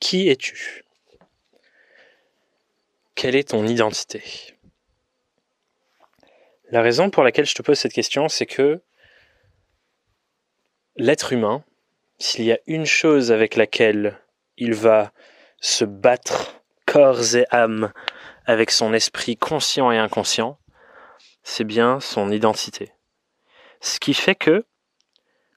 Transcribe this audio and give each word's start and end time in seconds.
Qui 0.00 0.28
es-tu? 0.28 0.84
Quelle 3.14 3.34
est 3.34 3.48
ton 3.50 3.66
identité? 3.66 4.22
La 6.70 6.82
raison 6.82 7.10
pour 7.10 7.22
laquelle 7.22 7.46
je 7.46 7.54
te 7.54 7.62
pose 7.62 7.78
cette 7.78 7.92
question, 7.92 8.28
c'est 8.28 8.46
que 8.46 8.82
l'être 10.96 11.32
humain, 11.32 11.64
s'il 12.18 12.44
y 12.44 12.52
a 12.52 12.58
une 12.66 12.86
chose 12.86 13.32
avec 13.32 13.56
laquelle 13.56 14.20
il 14.58 14.74
va 14.74 15.12
se 15.60 15.84
battre 15.84 16.60
corps 16.84 17.34
et 17.34 17.46
âme 17.50 17.92
avec 18.44 18.70
son 18.70 18.92
esprit 18.92 19.36
conscient 19.36 19.90
et 19.90 19.98
inconscient, 19.98 20.58
c'est 21.42 21.64
bien 21.64 22.00
son 22.00 22.30
identité. 22.30 22.92
Ce 23.80 23.98
qui 23.98 24.14
fait 24.14 24.34
que 24.34 24.66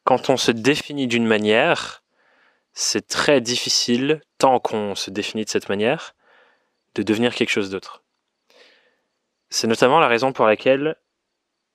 quand 0.03 0.29
on 0.29 0.37
se 0.37 0.51
définit 0.51 1.07
d'une 1.07 1.25
manière, 1.25 2.03
c'est 2.81 3.07
très 3.07 3.41
difficile, 3.41 4.21
tant 4.37 4.61
qu'on 4.61 4.95
se 4.95 5.11
définit 5.11 5.43
de 5.43 5.49
cette 5.49 5.67
manière, 5.67 6.15
de 6.95 7.03
devenir 7.03 7.35
quelque 7.35 7.49
chose 7.49 7.69
d'autre. 7.69 8.03
C'est 9.49 9.67
notamment 9.67 9.99
la 9.99 10.07
raison 10.07 10.31
pour 10.31 10.45
laquelle 10.45 10.95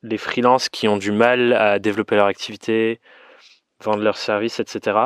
les 0.02 0.16
freelances 0.16 0.70
qui 0.70 0.88
ont 0.88 0.96
du 0.96 1.12
mal 1.12 1.52
à 1.52 1.78
développer 1.78 2.16
leur 2.16 2.24
activité, 2.24 3.02
vendre 3.80 4.02
leurs 4.02 4.16
services, 4.16 4.60
etc., 4.60 4.96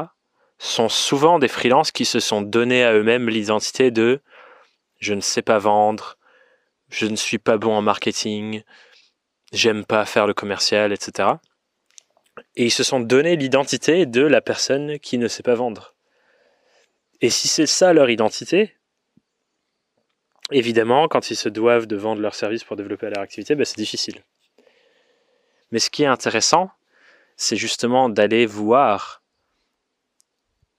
sont 0.59 0.89
souvent 0.89 1.41
des 1.41 1.49
freelances 1.49 1.91
qui 1.91 2.05
se 2.05 2.21
sont 2.21 2.43
donnés 2.43 2.85
à 2.85 2.93
eux-mêmes 2.93 3.29
l'identité 3.29 3.91
de 3.91 4.21
je 5.01 5.15
ne 5.15 5.21
sais 5.21 5.43
pas 5.43 5.59
vendre, 5.59 6.17
je 6.91 7.07
ne 7.07 7.17
suis 7.17 7.39
pas 7.39 7.59
bon 7.59 7.75
en 7.75 7.83
marketing, 7.83 8.63
j'aime 9.53 9.85
pas 9.85 10.05
faire 10.05 10.29
le 10.29 10.35
commercial, 10.35 10.93
etc. 10.93 11.31
Et 12.57 12.67
ils 12.67 12.71
se 12.71 12.83
sont 12.83 13.01
donné 13.01 13.37
l'identité 13.37 14.07
de 14.07 14.23
la 14.23 14.41
personne 14.41 14.99
qui 14.99 15.19
ne 15.19 15.29
sait 15.29 15.43
pas 15.43 15.55
vendre. 15.55 15.95
Et 17.21 17.31
si 17.31 17.49
c'est 17.49 17.67
ça 17.67 17.93
leur 17.93 18.11
identité, 18.11 18.77
évidemment, 20.51 21.09
quand 21.09 21.31
ils 21.31 21.37
se 21.37 21.49
doivent 21.49 21.87
de 21.87 21.97
vendre 21.97 22.21
leur 22.21 22.35
service 22.35 22.65
pour 22.65 22.77
développer 22.77 23.11
leur 23.11 23.23
activité, 23.23 23.55
ben 23.55 23.65
c'est 23.65 23.77
difficile. 23.77 24.23
Mais 25.71 25.79
ce 25.79 25.91
qui 25.91 26.03
est 26.05 26.07
intéressant, 26.07 26.71
c'est 27.37 27.57
justement 27.57 28.09
d'aller 28.09 28.47
voir 28.47 29.23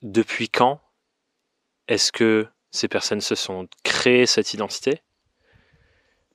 depuis 0.01 0.49
quand 0.49 0.81
est-ce 1.87 2.11
que 2.11 2.47
ces 2.71 2.87
personnes 2.87 3.21
se 3.21 3.35
sont 3.35 3.67
créées 3.83 4.25
cette 4.25 4.53
identité 4.53 5.01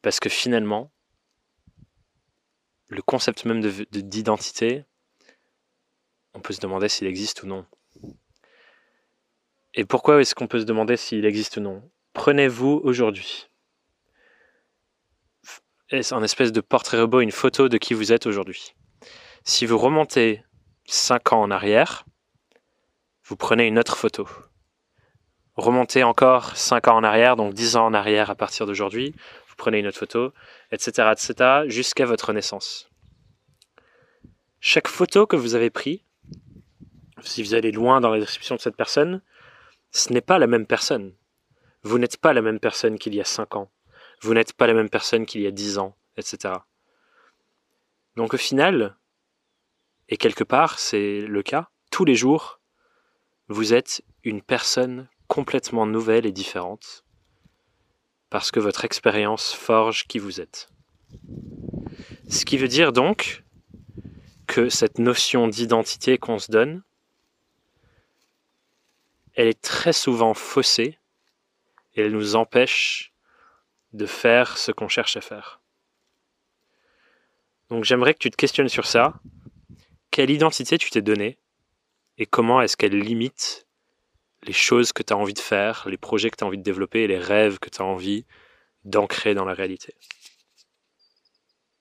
Parce 0.02 0.20
que 0.20 0.28
finalement, 0.28 0.90
le 2.88 3.02
concept 3.02 3.44
même 3.44 3.60
d'identité, 3.90 4.84
on 4.84 4.93
peut 6.44 6.52
se 6.52 6.60
demander 6.60 6.88
s'il 6.88 7.08
existe 7.08 7.42
ou 7.42 7.46
non. 7.46 7.66
Et 9.74 9.84
pourquoi 9.84 10.20
est-ce 10.20 10.36
qu'on 10.36 10.46
peut 10.46 10.60
se 10.60 10.64
demander 10.64 10.96
s'il 10.96 11.24
existe 11.24 11.56
ou 11.56 11.60
non? 11.60 11.90
Prenez-vous 12.12 12.80
aujourd'hui 12.84 13.48
un 16.10 16.22
espèce 16.22 16.52
de 16.52 16.60
portrait 16.60 17.00
robot, 17.00 17.20
une 17.20 17.30
photo 17.30 17.68
de 17.68 17.78
qui 17.78 17.94
vous 17.94 18.12
êtes 18.12 18.26
aujourd'hui. 18.26 18.74
Si 19.44 19.66
vous 19.66 19.78
remontez 19.78 20.42
5 20.86 21.32
ans 21.32 21.42
en 21.42 21.50
arrière, 21.50 22.04
vous 23.24 23.36
prenez 23.36 23.66
une 23.66 23.78
autre 23.78 23.96
photo. 23.96 24.28
Remontez 25.54 26.02
encore 26.02 26.56
5 26.56 26.88
ans 26.88 26.96
en 26.96 27.04
arrière, 27.04 27.36
donc 27.36 27.54
10 27.54 27.76
ans 27.76 27.86
en 27.86 27.94
arrière 27.94 28.30
à 28.30 28.34
partir 28.34 28.66
d'aujourd'hui, 28.66 29.14
vous 29.48 29.54
prenez 29.56 29.78
une 29.78 29.86
autre 29.86 29.98
photo, 29.98 30.32
etc., 30.72 31.12
etc., 31.12 31.34
jusqu'à 31.66 32.06
votre 32.06 32.32
naissance. 32.32 32.90
Chaque 34.58 34.88
photo 34.88 35.26
que 35.26 35.36
vous 35.36 35.54
avez 35.54 35.70
prise, 35.70 36.00
si 37.22 37.42
vous 37.42 37.54
allez 37.54 37.72
loin 37.72 38.00
dans 38.00 38.10
la 38.10 38.20
description 38.20 38.56
de 38.56 38.60
cette 38.60 38.76
personne, 38.76 39.22
ce 39.90 40.12
n'est 40.12 40.20
pas 40.20 40.38
la 40.38 40.46
même 40.46 40.66
personne. 40.66 41.14
Vous 41.82 41.98
n'êtes 41.98 42.16
pas 42.16 42.32
la 42.32 42.42
même 42.42 42.60
personne 42.60 42.98
qu'il 42.98 43.14
y 43.14 43.20
a 43.20 43.24
5 43.24 43.56
ans. 43.56 43.70
Vous 44.20 44.34
n'êtes 44.34 44.54
pas 44.54 44.66
la 44.66 44.74
même 44.74 44.90
personne 44.90 45.26
qu'il 45.26 45.42
y 45.42 45.46
a 45.46 45.50
10 45.50 45.78
ans, 45.78 45.96
etc. 46.16 46.54
Donc 48.16 48.34
au 48.34 48.38
final, 48.38 48.96
et 50.08 50.16
quelque 50.16 50.44
part 50.44 50.78
c'est 50.78 51.20
le 51.20 51.42
cas, 51.42 51.68
tous 51.90 52.04
les 52.04 52.14
jours, 52.14 52.60
vous 53.48 53.74
êtes 53.74 54.02
une 54.22 54.42
personne 54.42 55.08
complètement 55.28 55.86
nouvelle 55.86 56.26
et 56.26 56.32
différente, 56.32 57.04
parce 58.30 58.50
que 58.50 58.60
votre 58.60 58.84
expérience 58.84 59.52
forge 59.52 60.06
qui 60.06 60.18
vous 60.18 60.40
êtes. 60.40 60.70
Ce 62.28 62.44
qui 62.44 62.56
veut 62.56 62.68
dire 62.68 62.92
donc 62.92 63.44
que 64.46 64.68
cette 64.68 64.98
notion 64.98 65.48
d'identité 65.48 66.18
qu'on 66.18 66.38
se 66.38 66.50
donne, 66.50 66.82
elle 69.34 69.48
est 69.48 69.60
très 69.60 69.92
souvent 69.92 70.34
faussée 70.34 70.98
et 71.94 72.02
elle 72.02 72.12
nous 72.12 72.36
empêche 72.36 73.12
de 73.92 74.06
faire 74.06 74.58
ce 74.58 74.72
qu'on 74.72 74.88
cherche 74.88 75.16
à 75.16 75.20
faire. 75.20 75.60
Donc 77.68 77.84
j'aimerais 77.84 78.14
que 78.14 78.18
tu 78.18 78.30
te 78.30 78.36
questionnes 78.36 78.68
sur 78.68 78.86
ça. 78.86 79.14
Quelle 80.10 80.30
identité 80.30 80.78
tu 80.78 80.90
t'es 80.90 81.02
donnée 81.02 81.38
et 82.18 82.26
comment 82.26 82.60
est-ce 82.62 82.76
qu'elle 82.76 82.98
limite 82.98 83.66
les 84.44 84.52
choses 84.52 84.92
que 84.92 85.02
tu 85.02 85.12
as 85.12 85.16
envie 85.16 85.34
de 85.34 85.40
faire, 85.40 85.88
les 85.88 85.96
projets 85.96 86.30
que 86.30 86.36
tu 86.36 86.44
as 86.44 86.46
envie 86.46 86.58
de 86.58 86.62
développer 86.62 87.06
les 87.06 87.18
rêves 87.18 87.58
que 87.58 87.70
tu 87.70 87.82
as 87.82 87.84
envie 87.84 88.24
d'ancrer 88.84 89.34
dans 89.34 89.44
la 89.44 89.54
réalité? 89.54 89.94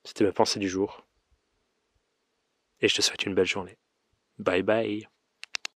C'était 0.03 0.23
ma 0.23 0.31
pensée 0.31 0.59
du 0.59 0.69
jour. 0.69 1.05
Et 2.81 2.87
je 2.87 2.95
te 2.95 3.01
souhaite 3.01 3.25
une 3.25 3.35
belle 3.35 3.45
journée. 3.45 3.77
Bye 4.39 4.63
bye. 4.63 5.07